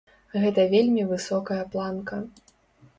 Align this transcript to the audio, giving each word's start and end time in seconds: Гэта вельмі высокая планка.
Гэта 0.43 0.65
вельмі 0.73 1.03
высокая 1.13 1.61
планка. 1.77 2.15